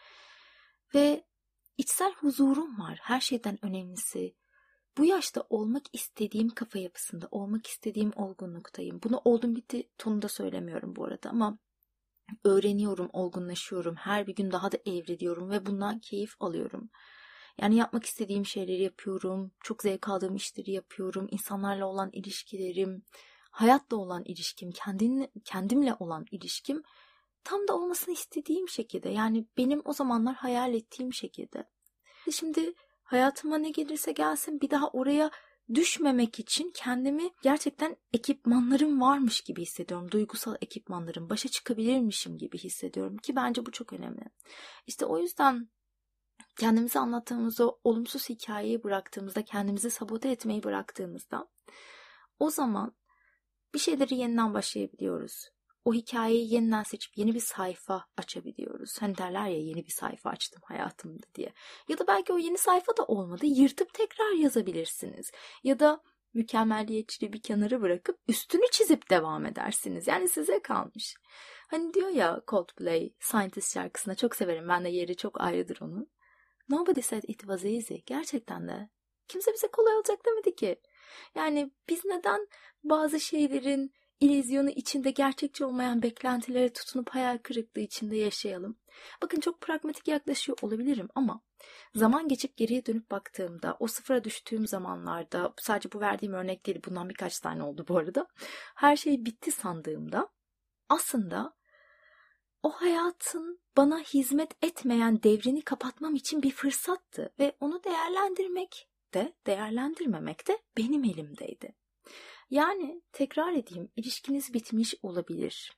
Ve 0.94 1.24
içsel 1.76 2.12
huzurum 2.12 2.80
var. 2.80 2.98
Her 3.02 3.20
şeyden 3.20 3.64
önemlisi 3.64 4.34
bu 4.98 5.04
yaşta 5.04 5.44
olmak 5.50 5.82
istediğim 5.92 6.48
kafa 6.48 6.78
yapısında, 6.78 7.28
olmak 7.30 7.66
istediğim 7.66 8.12
olgunluktayım. 8.16 9.00
Bunu 9.02 9.20
oldum 9.24 9.56
bitti 9.56 9.88
tonunda 9.98 10.28
söylemiyorum 10.28 10.96
bu 10.96 11.04
arada 11.04 11.30
ama 11.30 11.58
öğreniyorum, 12.44 13.10
olgunlaşıyorum. 13.12 13.94
Her 13.96 14.26
bir 14.26 14.34
gün 14.34 14.50
daha 14.50 14.72
da 14.72 14.78
evriliyorum 14.86 15.50
ve 15.50 15.66
bundan 15.66 15.98
keyif 15.98 16.34
alıyorum. 16.40 16.90
Yani 17.60 17.76
yapmak 17.76 18.04
istediğim 18.06 18.46
şeyleri 18.46 18.82
yapıyorum. 18.82 19.52
Çok 19.60 19.82
zevk 19.82 20.08
aldığım 20.08 20.36
işleri 20.36 20.70
yapıyorum. 20.70 21.26
İnsanlarla 21.30 21.86
olan 21.86 22.10
ilişkilerim, 22.12 23.02
hayatla 23.50 23.96
olan 23.96 24.24
ilişkim, 24.24 24.70
kendin, 24.70 25.30
kendimle 25.44 25.94
olan 25.98 26.26
ilişkim 26.30 26.82
tam 27.44 27.68
da 27.68 27.74
olmasını 27.76 28.14
istediğim 28.14 28.68
şekilde. 28.68 29.08
Yani 29.08 29.46
benim 29.56 29.82
o 29.84 29.92
zamanlar 29.92 30.34
hayal 30.34 30.74
ettiğim 30.74 31.12
şekilde. 31.12 31.68
Şimdi 32.30 32.74
hayatıma 33.06 33.58
ne 33.58 33.70
gelirse 33.70 34.12
gelsin 34.12 34.60
bir 34.60 34.70
daha 34.70 34.88
oraya 34.88 35.30
düşmemek 35.74 36.38
için 36.38 36.70
kendimi 36.74 37.30
gerçekten 37.42 37.96
ekipmanlarım 38.12 39.00
varmış 39.00 39.40
gibi 39.40 39.62
hissediyorum. 39.62 40.10
Duygusal 40.10 40.56
ekipmanlarım, 40.60 41.30
başa 41.30 41.48
çıkabilirmişim 41.48 42.38
gibi 42.38 42.58
hissediyorum 42.58 43.16
ki 43.16 43.36
bence 43.36 43.66
bu 43.66 43.70
çok 43.70 43.92
önemli. 43.92 44.24
İşte 44.86 45.06
o 45.06 45.18
yüzden 45.18 45.68
kendimize 46.58 46.98
anlattığımız 46.98 47.60
o 47.60 47.78
olumsuz 47.84 48.28
hikayeyi 48.28 48.84
bıraktığımızda, 48.84 49.44
kendimizi 49.44 49.90
sabote 49.90 50.30
etmeyi 50.30 50.62
bıraktığımızda 50.62 51.48
o 52.38 52.50
zaman 52.50 52.96
bir 53.74 53.78
şeyleri 53.78 54.14
yeniden 54.14 54.54
başlayabiliyoruz 54.54 55.55
o 55.86 55.94
hikayeyi 55.94 56.54
yeniden 56.54 56.82
seçip 56.82 57.18
yeni 57.18 57.34
bir 57.34 57.40
sayfa 57.40 58.04
açabiliyoruz. 58.16 58.96
Hani 59.00 59.18
derler 59.18 59.46
ya 59.48 59.58
yeni 59.58 59.86
bir 59.86 59.92
sayfa 59.92 60.30
açtım 60.30 60.62
hayatımda 60.64 61.26
diye. 61.34 61.52
Ya 61.88 61.98
da 61.98 62.06
belki 62.06 62.32
o 62.32 62.38
yeni 62.38 62.58
sayfa 62.58 62.96
da 62.96 63.04
olmadı. 63.04 63.46
Yırtıp 63.46 63.94
tekrar 63.94 64.32
yazabilirsiniz. 64.32 65.30
Ya 65.64 65.80
da 65.80 66.02
mükemmelliyetçiliği 66.34 67.32
bir 67.32 67.42
kenara 67.42 67.80
bırakıp 67.80 68.18
üstünü 68.28 68.70
çizip 68.72 69.10
devam 69.10 69.46
edersiniz. 69.46 70.06
Yani 70.06 70.28
size 70.28 70.62
kalmış. 70.62 71.14
Hani 71.68 71.94
diyor 71.94 72.08
ya 72.08 72.42
Coldplay 72.48 73.12
Scientist 73.20 73.74
şarkısında 73.74 74.14
çok 74.14 74.36
severim. 74.36 74.68
Ben 74.68 74.84
de 74.84 74.88
yeri 74.88 75.16
çok 75.16 75.40
ayrıdır 75.40 75.78
onun. 75.80 76.10
Nobody 76.68 77.00
said 77.00 77.22
it 77.22 77.40
was 77.40 77.64
easy. 77.64 77.94
Gerçekten 78.06 78.68
de. 78.68 78.88
Kimse 79.28 79.52
bize 79.52 79.68
kolay 79.68 79.96
olacak 79.96 80.18
demedi 80.26 80.54
ki. 80.54 80.80
Yani 81.34 81.70
biz 81.88 82.04
neden 82.04 82.48
bazı 82.84 83.20
şeylerin 83.20 83.92
İllüzyonu 84.20 84.70
içinde 84.70 85.10
gerçekçi 85.10 85.64
olmayan 85.64 86.02
beklentilere 86.02 86.72
tutunup 86.72 87.10
hayal 87.10 87.38
kırıklığı 87.38 87.80
içinde 87.80 88.16
yaşayalım. 88.16 88.78
Bakın 89.22 89.40
çok 89.40 89.60
pragmatik 89.60 90.08
yaklaşıyor 90.08 90.58
olabilirim 90.62 91.08
ama 91.14 91.42
zaman 91.94 92.28
geçip 92.28 92.56
geriye 92.56 92.86
dönüp 92.86 93.10
baktığımda 93.10 93.76
o 93.80 93.86
sıfıra 93.86 94.24
düştüğüm 94.24 94.66
zamanlarda 94.66 95.54
sadece 95.56 95.92
bu 95.92 96.00
verdiğim 96.00 96.34
örnek 96.34 96.66
değil 96.66 96.80
bundan 96.86 97.08
birkaç 97.08 97.40
tane 97.40 97.62
oldu 97.62 97.84
bu 97.88 97.98
arada. 97.98 98.26
Her 98.74 98.96
şey 98.96 99.24
bitti 99.24 99.50
sandığımda 99.50 100.28
aslında 100.88 101.54
o 102.62 102.70
hayatın 102.70 103.60
bana 103.76 103.98
hizmet 103.98 104.64
etmeyen 104.64 105.22
devrini 105.22 105.62
kapatmam 105.62 106.14
için 106.14 106.42
bir 106.42 106.50
fırsattı 106.50 107.32
ve 107.38 107.56
onu 107.60 107.84
değerlendirmek 107.84 108.88
de 109.14 109.34
değerlendirmemek 109.46 110.48
de 110.48 110.58
benim 110.78 111.04
elimdeydi. 111.04 111.74
Yani 112.50 113.02
tekrar 113.12 113.52
edeyim 113.52 113.88
ilişkiniz 113.96 114.54
bitmiş 114.54 114.94
olabilir. 115.02 115.72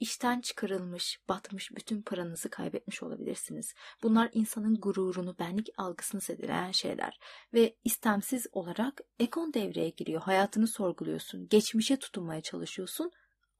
İşten 0.00 0.40
çıkarılmış, 0.40 1.20
batmış 1.28 1.70
bütün 1.76 2.02
paranızı 2.02 2.50
kaybetmiş 2.50 3.02
olabilirsiniz. 3.02 3.74
Bunlar 4.02 4.30
insanın 4.32 4.74
gururunu, 4.74 5.38
benlik 5.38 5.68
algısını 5.76 6.20
zedeleyen 6.20 6.70
şeyler. 6.70 7.18
Ve 7.54 7.76
istemsiz 7.84 8.46
olarak 8.52 9.00
ekon 9.18 9.54
devreye 9.54 9.88
giriyor. 9.90 10.22
Hayatını 10.22 10.66
sorguluyorsun, 10.66 11.48
geçmişe 11.48 11.96
tutunmaya 11.96 12.42
çalışıyorsun. 12.42 13.10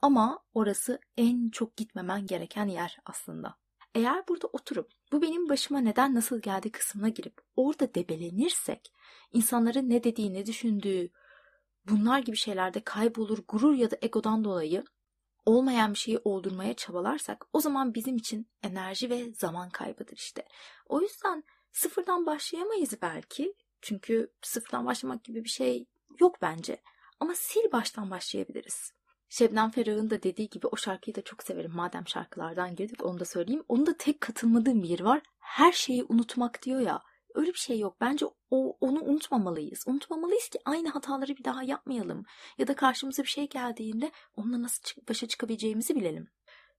Ama 0.02 0.38
orası 0.54 1.00
en 1.16 1.50
çok 1.50 1.76
gitmemen 1.76 2.26
gereken 2.26 2.66
yer 2.66 2.98
aslında. 3.04 3.56
Eğer 3.94 4.28
burada 4.28 4.46
oturup 4.46 4.90
bu 5.12 5.22
benim 5.22 5.48
başıma 5.48 5.80
neden 5.80 6.14
nasıl 6.14 6.40
geldi 6.40 6.70
kısmına 6.70 7.08
girip 7.08 7.40
orada 7.56 7.94
debelenirsek, 7.94 8.92
insanların 9.32 9.90
ne 9.90 10.04
dediği, 10.04 10.34
ne 10.34 10.46
düşündüğü, 10.46 11.10
bunlar 11.88 12.18
gibi 12.18 12.36
şeylerde 12.36 12.80
kaybolur 12.80 13.38
gurur 13.48 13.74
ya 13.74 13.90
da 13.90 13.96
egodan 14.02 14.44
dolayı 14.44 14.84
olmayan 15.46 15.92
bir 15.92 15.98
şeyi 15.98 16.18
oldurmaya 16.24 16.74
çabalarsak 16.74 17.44
o 17.52 17.60
zaman 17.60 17.94
bizim 17.94 18.16
için 18.16 18.50
enerji 18.62 19.10
ve 19.10 19.34
zaman 19.34 19.70
kaybıdır 19.70 20.16
işte. 20.16 20.44
O 20.86 21.00
yüzden 21.00 21.44
sıfırdan 21.72 22.26
başlayamayız 22.26 23.02
belki. 23.02 23.54
Çünkü 23.82 24.32
sıfırdan 24.42 24.86
başlamak 24.86 25.24
gibi 25.24 25.44
bir 25.44 25.48
şey 25.48 25.86
yok 26.20 26.42
bence. 26.42 26.82
Ama 27.20 27.34
sil 27.46 27.66
baştan 27.72 28.10
başlayabiliriz. 28.10 28.92
Şebnem 29.28 29.70
Ferah'ın 29.70 30.10
da 30.10 30.22
dediği 30.22 30.48
gibi 30.48 30.66
o 30.66 30.76
şarkıyı 30.76 31.14
da 31.14 31.22
çok 31.22 31.42
severim. 31.42 31.72
Madem 31.74 32.08
şarkılardan 32.08 32.76
girdik 32.76 33.04
onu 33.04 33.20
da 33.20 33.24
söyleyeyim. 33.24 33.64
Onun 33.68 33.86
da 33.86 33.96
tek 33.96 34.20
katılmadığım 34.20 34.82
bir 34.82 34.88
yeri 34.88 35.04
var. 35.04 35.22
Her 35.38 35.72
şeyi 35.72 36.04
unutmak 36.08 36.62
diyor 36.62 36.80
ya. 36.80 37.02
Öyle 37.34 37.48
bir 37.48 37.58
şey 37.58 37.78
yok. 37.78 37.96
Bence 38.00 38.26
o 38.50 38.76
onu 38.80 39.02
unutmamalıyız. 39.04 39.84
Unutmamalıyız 39.86 40.48
ki 40.48 40.58
aynı 40.64 40.88
hataları 40.88 41.36
bir 41.36 41.44
daha 41.44 41.62
yapmayalım. 41.62 42.24
Ya 42.58 42.66
da 42.66 42.76
karşımıza 42.76 43.22
bir 43.22 43.28
şey 43.28 43.48
geldiğinde 43.48 44.10
onunla 44.36 44.62
nasıl 44.62 44.82
başa 45.08 45.28
çıkabileceğimizi 45.28 45.94
bilelim. 45.94 46.28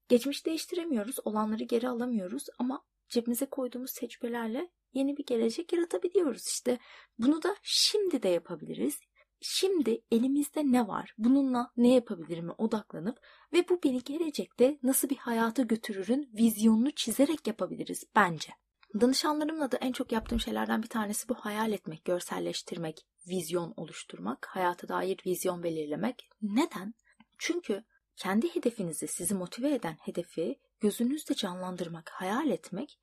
Geçmiş 0.10 0.46
değiştiremiyoruz, 0.46 1.16
olanları 1.26 1.64
geri 1.64 1.90
alamıyoruz 1.90 2.46
ama 2.60 2.86
cebimize 3.10 3.46
koyduğumuz 3.46 3.94
tecrübelerle 3.94 4.70
yeni 4.94 5.18
bir 5.18 5.26
gelecek 5.26 5.74
yaratabiliyoruz. 5.74 6.48
İşte 6.48 6.80
bunu 7.20 7.44
da 7.44 7.56
şimdi 7.64 8.24
de 8.24 8.30
yapabiliriz. 8.30 9.00
Şimdi 9.42 10.02
elimizde 10.12 10.72
ne 10.72 10.88
var? 10.88 11.14
Bununla 11.18 11.72
ne 11.78 11.94
yapabilirim 11.94 12.50
odaklanıp 12.58 13.20
ve 13.54 13.70
bu 13.70 13.80
beni 13.84 14.04
gelecekte 14.04 14.80
nasıl 14.84 15.10
bir 15.10 15.18
hayata 15.18 15.64
götürürün 15.64 16.30
vizyonunu 16.34 16.92
çizerek 16.92 17.48
yapabiliriz 17.48 18.04
bence. 18.16 18.54
Danışanlarımla 18.94 19.72
da 19.72 19.78
en 19.78 19.92
çok 19.92 20.12
yaptığım 20.12 20.40
şeylerden 20.40 20.84
bir 20.84 20.88
tanesi 20.88 21.30
bu 21.30 21.34
hayal 21.34 21.72
etmek, 21.72 22.06
görselleştirmek, 22.06 23.06
vizyon 23.28 23.74
oluşturmak, 23.78 24.48
hayata 24.50 24.88
dair 24.88 25.20
vizyon 25.26 25.64
belirlemek. 25.64 26.30
Neden? 26.42 26.94
Çünkü 27.38 27.84
kendi 28.16 28.56
hedefinizi, 28.56 29.08
sizi 29.08 29.36
motive 29.36 29.74
eden 29.74 29.98
hedefi 30.02 30.60
gözünüzde 30.80 31.36
canlandırmak, 31.36 32.10
hayal 32.10 32.50
etmek 32.50 33.00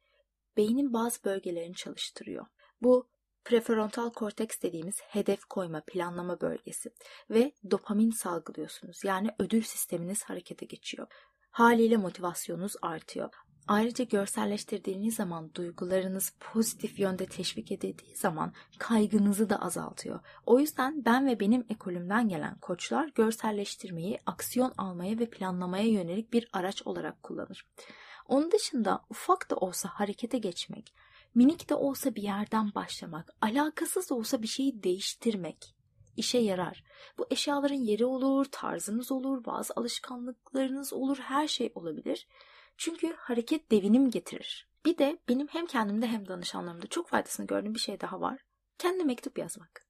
beynin 0.57 0.93
bazı 0.93 1.25
bölgelerini 1.25 1.75
çalıştırıyor. 1.75 2.47
Bu 2.83 3.09
prefrontal 3.45 4.11
korteks 4.11 4.63
dediğimiz 4.63 4.95
hedef 5.03 5.45
koyma, 5.45 5.83
planlama 5.87 6.41
bölgesi 6.41 6.91
ve 7.31 7.53
dopamin 7.71 8.11
salgılıyorsunuz. 8.11 9.05
Yani 9.05 9.31
ödül 9.39 9.63
sisteminiz 9.63 10.25
harekete 10.25 10.67
geçiyor. 10.67 11.07
Haliyle 11.51 11.97
motivasyonunuz 11.97 12.73
artıyor. 12.83 13.31
Ayrıca 13.69 14.05
görselleştirdiğiniz 14.05 15.15
zaman 15.15 15.55
duygularınız 15.55 16.33
pozitif 16.41 16.99
yönde 16.99 17.27
teşvik 17.27 17.73
edildiği 17.73 18.17
zaman 18.17 18.53
kaygınızı 18.79 19.51
da 19.51 19.57
azaltıyor. 19.63 20.21
O 20.47 20.61
yüzden 20.61 21.05
ben 21.05 21.27
ve 21.27 21.41
benim 21.41 21.67
ekolümden 21.69 22.29
gelen 22.29 22.59
koçlar 22.59 23.09
görselleştirmeyi 23.09 24.19
aksiyon 24.27 24.73
almaya 24.79 25.19
ve 25.19 25.31
planlamaya 25.31 25.89
yönelik 25.89 26.33
bir 26.33 26.49
araç 26.53 26.83
olarak 26.83 27.23
kullanır. 27.23 27.67
Onun 28.29 28.51
dışında 28.51 29.05
ufak 29.11 29.51
da 29.51 29.57
olsa 29.57 29.89
harekete 29.89 30.39
geçmek, 30.39 30.95
minik 31.35 31.69
de 31.69 31.75
olsa 31.75 32.15
bir 32.15 32.23
yerden 32.23 32.75
başlamak, 32.75 33.37
alakasız 33.41 34.11
da 34.11 34.15
olsa 34.15 34.43
bir 34.43 34.47
şeyi 34.47 34.83
değiştirmek 34.83 35.75
işe 36.17 36.39
yarar. 36.39 36.85
Bu 37.19 37.27
eşyaların 37.31 37.75
yeri 37.75 38.05
olur, 38.05 38.47
tarzınız 38.53 39.13
olur, 39.13 39.45
bazı 39.45 39.73
alışkanlıklarınız 39.77 40.93
olur, 40.93 41.17
her 41.19 41.49
şey 41.49 41.73
olabilir. 41.75 42.27
Çünkü 42.77 43.17
hareket 43.19 43.71
devinim 43.71 44.11
getirir. 44.11 44.69
Bir 44.85 44.99
de 44.99 45.19
benim 45.29 45.49
hem 45.49 45.67
kendimde 45.67 46.07
hem 46.07 46.29
danışanlarımda 46.29 46.87
çok 46.87 47.09
faydasını 47.09 47.47
gördüğüm 47.47 47.75
bir 47.75 47.81
şey 47.81 48.01
daha 48.01 48.21
var. 48.21 48.41
Kendi 48.79 49.05
mektup 49.05 49.39
yazmak 49.39 49.86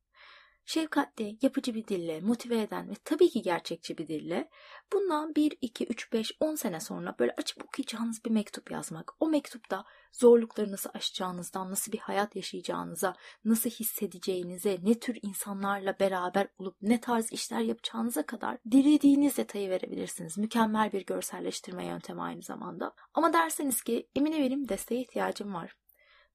şefkatli, 0.66 1.38
yapıcı 1.42 1.74
bir 1.74 1.86
dille, 1.86 2.20
motive 2.20 2.60
eden 2.60 2.90
ve 2.90 2.94
tabii 3.04 3.28
ki 3.28 3.42
gerçekçi 3.42 3.98
bir 3.98 4.08
dille 4.08 4.50
bundan 4.92 5.34
1, 5.34 5.58
2, 5.60 5.86
3, 5.86 6.12
5, 6.12 6.32
10 6.40 6.54
sene 6.54 6.80
sonra 6.80 7.16
böyle 7.18 7.34
açıp 7.36 7.64
okuyacağınız 7.64 8.24
bir 8.24 8.30
mektup 8.30 8.70
yazmak. 8.70 9.12
O 9.20 9.28
mektupta 9.28 9.84
zorlukları 10.12 10.72
nasıl 10.72 10.90
aşacağınızdan, 10.94 11.70
nasıl 11.70 11.92
bir 11.92 11.98
hayat 11.98 12.36
yaşayacağınıza, 12.36 13.14
nasıl 13.44 13.70
hissedeceğinize, 13.70 14.78
ne 14.82 14.98
tür 14.98 15.18
insanlarla 15.22 15.98
beraber 16.00 16.48
olup 16.58 16.76
ne 16.82 17.00
tarz 17.00 17.32
işler 17.32 17.60
yapacağınıza 17.60 18.26
kadar 18.26 18.58
dilediğiniz 18.70 19.36
detayı 19.36 19.70
verebilirsiniz. 19.70 20.38
Mükemmel 20.38 20.92
bir 20.92 21.06
görselleştirme 21.06 21.86
yöntemi 21.86 22.22
aynı 22.22 22.42
zamanda. 22.42 22.94
Ama 23.14 23.32
derseniz 23.32 23.82
ki 23.82 24.08
Emine 24.14 24.38
benim 24.38 24.68
desteğe 24.68 25.00
ihtiyacım 25.00 25.54
var. 25.54 25.76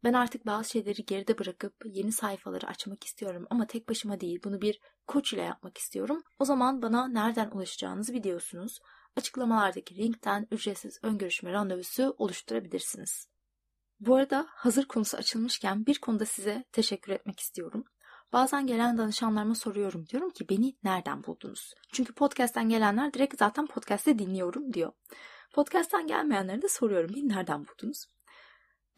Ben 0.04 0.14
artık 0.14 0.46
bazı 0.46 0.70
şeyleri 0.70 1.06
geride 1.06 1.38
bırakıp 1.38 1.74
yeni 1.86 2.12
sayfaları 2.12 2.68
açmak 2.68 3.04
istiyorum 3.04 3.48
ama 3.50 3.68
tek 3.68 3.90
başıma 3.90 4.20
değil 4.20 4.40
bunu 4.44 4.62
bir 4.62 4.80
koç 5.08 5.34
ile 5.34 5.42
yapmak 5.42 5.78
istiyorum. 5.78 6.24
O 6.40 6.46
zaman 6.46 6.82
bana 6.82 7.08
nereden 7.08 7.52
ulaşacağınızı 7.52 8.14
biliyorsunuz. 8.14 8.80
Açıklamalardaki 9.16 9.96
linkten 9.98 10.48
ücretsiz 10.52 11.00
ön 11.04 11.18
görüşme 11.18 11.52
randevusu 11.52 12.16
oluşturabilirsiniz. 12.18 13.28
Bu 14.00 14.16
arada 14.16 14.48
hazır 14.50 14.86
konusu 14.86 15.18
açılmışken 15.18 15.86
bir 15.86 16.00
konuda 16.00 16.26
size 16.26 16.64
teşekkür 16.72 17.12
etmek 17.12 17.40
istiyorum. 17.40 17.84
Bazen 18.34 18.68
gelen 18.68 18.98
danışanlarıma 18.98 19.56
soruyorum. 19.56 20.08
Diyorum 20.08 20.30
ki 20.30 20.50
beni 20.50 20.76
nereden 20.84 21.24
buldunuz? 21.24 21.74
Çünkü 21.94 22.14
podcast'ten 22.14 22.70
gelenler 22.70 23.14
direkt 23.14 23.40
zaten 23.40 23.68
podcast'te 23.68 24.20
dinliyorum 24.20 24.74
diyor. 24.74 24.92
Podcast'ten 25.54 26.08
gelmeyenlere 26.08 26.62
de 26.62 26.68
soruyorum. 26.68 27.16
Beni 27.16 27.30
nereden 27.30 27.68
buldunuz? 27.68 28.06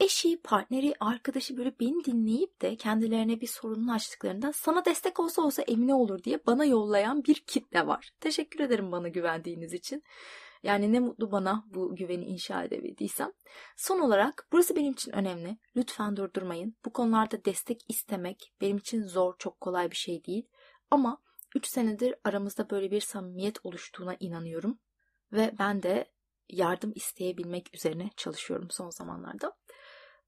Eşi, 0.03 0.41
partneri, 0.41 0.93
arkadaşı 0.99 1.57
böyle 1.57 1.79
beni 1.79 2.05
dinleyip 2.05 2.61
de 2.61 2.75
kendilerine 2.75 3.41
bir 3.41 3.47
sorununu 3.47 3.93
açtıklarında 3.93 4.53
sana 4.53 4.85
destek 4.85 5.19
olsa 5.19 5.41
olsa 5.41 5.61
emine 5.61 5.93
olur 5.93 6.23
diye 6.23 6.39
bana 6.45 6.65
yollayan 6.65 7.23
bir 7.23 7.35
kitle 7.35 7.87
var. 7.87 8.11
Teşekkür 8.19 8.59
ederim 8.59 8.91
bana 8.91 9.07
güvendiğiniz 9.07 9.73
için. 9.73 10.03
Yani 10.63 10.93
ne 10.93 10.99
mutlu 10.99 11.31
bana 11.31 11.65
bu 11.67 11.95
güveni 11.95 12.25
inşa 12.25 12.63
edebildiysem. 12.63 13.31
Son 13.77 13.99
olarak 13.99 14.47
burası 14.51 14.75
benim 14.75 14.93
için 14.93 15.11
önemli. 15.11 15.57
Lütfen 15.75 16.15
durdurmayın. 16.15 16.75
Bu 16.85 16.93
konularda 16.93 17.45
destek 17.45 17.81
istemek 17.89 18.53
benim 18.61 18.77
için 18.77 19.03
zor, 19.03 19.33
çok 19.39 19.61
kolay 19.61 19.91
bir 19.91 19.95
şey 19.95 20.25
değil. 20.25 20.47
Ama 20.91 21.21
3 21.55 21.67
senedir 21.67 22.15
aramızda 22.23 22.69
böyle 22.69 22.91
bir 22.91 23.01
samimiyet 23.01 23.65
oluştuğuna 23.65 24.15
inanıyorum. 24.19 24.79
Ve 25.31 25.51
ben 25.59 25.83
de 25.83 26.11
yardım 26.49 26.91
isteyebilmek 26.95 27.75
üzerine 27.75 28.09
çalışıyorum 28.17 28.67
son 28.71 28.89
zamanlarda. 28.89 29.53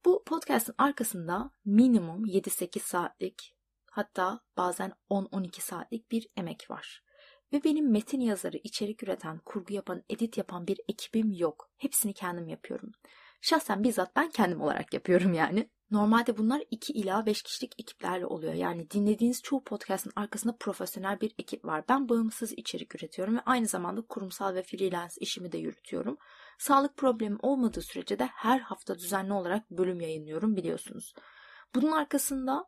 Bu 0.05 0.23
podcast'ın 0.23 0.75
arkasında 0.77 1.51
minimum 1.65 2.25
7-8 2.25 2.79
saatlik 2.79 3.55
hatta 3.91 4.39
bazen 4.57 4.93
10-12 5.09 5.61
saatlik 5.61 6.11
bir 6.11 6.27
emek 6.37 6.69
var. 6.69 7.03
Ve 7.53 7.63
benim 7.63 7.91
metin 7.91 8.19
yazarı, 8.19 8.57
içerik 8.57 9.03
üreten, 9.03 9.39
kurgu 9.45 9.73
yapan, 9.73 10.03
edit 10.09 10.37
yapan 10.37 10.67
bir 10.67 10.79
ekibim 10.89 11.31
yok. 11.31 11.69
Hepsini 11.77 12.13
kendim 12.13 12.47
yapıyorum. 12.47 12.91
Şahsen 13.41 13.83
bizzat 13.83 14.15
ben 14.15 14.29
kendim 14.29 14.61
olarak 14.61 14.93
yapıyorum 14.93 15.33
yani. 15.33 15.69
Normalde 15.91 16.37
bunlar 16.37 16.63
2 16.71 16.93
ila 16.93 17.25
5 17.25 17.43
kişilik 17.43 17.79
ekiplerle 17.79 18.25
oluyor. 18.25 18.53
Yani 18.53 18.91
dinlediğiniz 18.91 19.41
çoğu 19.41 19.63
podcast'ın 19.63 20.13
arkasında 20.15 20.57
profesyonel 20.59 21.21
bir 21.21 21.35
ekip 21.39 21.65
var. 21.65 21.83
Ben 21.89 22.09
bağımsız 22.09 22.51
içerik 22.51 22.95
üretiyorum 22.95 23.35
ve 23.35 23.41
aynı 23.45 23.67
zamanda 23.67 24.01
kurumsal 24.01 24.55
ve 24.55 24.63
freelance 24.63 25.13
işimi 25.19 25.51
de 25.51 25.57
yürütüyorum. 25.57 26.17
Sağlık 26.57 26.97
problemi 26.97 27.37
olmadığı 27.41 27.81
sürece 27.81 28.19
de 28.19 28.25
her 28.25 28.59
hafta 28.59 28.99
düzenli 28.99 29.33
olarak 29.33 29.71
bölüm 29.71 30.01
yayınlıyorum 30.01 30.55
biliyorsunuz. 30.55 31.13
Bunun 31.75 31.91
arkasında 31.91 32.65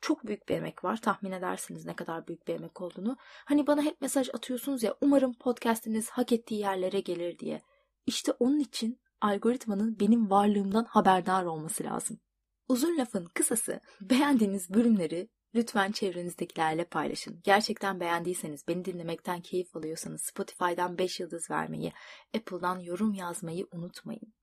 çok 0.00 0.26
büyük 0.26 0.48
bir 0.48 0.54
emek 0.54 0.84
var. 0.84 1.00
Tahmin 1.00 1.32
edersiniz 1.32 1.86
ne 1.86 1.96
kadar 1.96 2.26
büyük 2.26 2.48
bir 2.48 2.54
emek 2.54 2.80
olduğunu. 2.80 3.16
Hani 3.20 3.66
bana 3.66 3.82
hep 3.82 4.00
mesaj 4.00 4.28
atıyorsunuz 4.34 4.82
ya 4.82 4.94
umarım 5.00 5.34
podcastiniz 5.34 6.10
hak 6.10 6.32
ettiği 6.32 6.60
yerlere 6.60 7.00
gelir 7.00 7.38
diye. 7.38 7.62
İşte 8.06 8.32
onun 8.32 8.58
için 8.58 9.00
algoritmanın 9.20 10.00
benim 10.00 10.30
varlığımdan 10.30 10.84
haberdar 10.84 11.44
olması 11.44 11.84
lazım. 11.84 12.20
Uzun 12.68 12.98
lafın 12.98 13.24
kısası 13.34 13.80
beğendiğiniz 14.00 14.70
bölümleri 14.74 15.28
lütfen 15.54 15.92
çevrenizdekilerle 15.92 16.84
paylaşın. 16.84 17.40
Gerçekten 17.44 18.00
beğendiyseniz, 18.00 18.68
beni 18.68 18.84
dinlemekten 18.84 19.40
keyif 19.40 19.76
alıyorsanız 19.76 20.22
Spotify'dan 20.22 20.98
5 20.98 21.20
yıldız 21.20 21.50
vermeyi, 21.50 21.92
Apple'dan 22.36 22.78
yorum 22.78 23.14
yazmayı 23.14 23.66
unutmayın. 23.72 24.34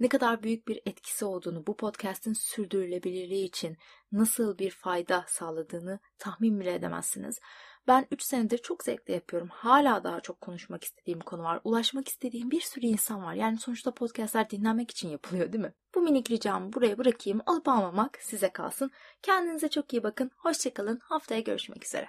Ne 0.00 0.08
kadar 0.08 0.42
büyük 0.42 0.68
bir 0.68 0.80
etkisi 0.86 1.24
olduğunu, 1.24 1.66
bu 1.66 1.76
podcast'in 1.76 2.32
sürdürülebilirliği 2.32 3.44
için 3.44 3.76
nasıl 4.12 4.58
bir 4.58 4.70
fayda 4.70 5.24
sağladığını 5.28 6.00
tahmin 6.18 6.60
bile 6.60 6.74
edemezsiniz. 6.74 7.40
Ben 7.88 8.06
3 8.10 8.22
senedir 8.22 8.58
çok 8.58 8.84
zevkle 8.84 9.14
yapıyorum. 9.14 9.48
Hala 9.52 10.04
daha 10.04 10.20
çok 10.20 10.40
konuşmak 10.40 10.84
istediğim 10.84 11.20
konu 11.20 11.42
var. 11.42 11.60
Ulaşmak 11.64 12.08
istediğim 12.08 12.50
bir 12.50 12.60
sürü 12.60 12.86
insan 12.86 13.24
var. 13.24 13.34
Yani 13.34 13.58
sonuçta 13.58 13.94
podcastler 13.94 14.50
dinlenmek 14.50 14.90
için 14.90 15.08
yapılıyor 15.08 15.52
değil 15.52 15.64
mi? 15.64 15.72
Bu 15.94 16.00
minik 16.00 16.30
ricamı 16.30 16.72
buraya 16.72 16.98
bırakayım. 16.98 17.40
Alıp 17.46 17.68
almamak 17.68 18.18
size 18.20 18.48
kalsın. 18.52 18.90
Kendinize 19.22 19.68
çok 19.68 19.92
iyi 19.92 20.02
bakın. 20.02 20.30
Hoşçakalın. 20.36 20.98
Haftaya 21.02 21.40
görüşmek 21.40 21.84
üzere. 21.84 22.08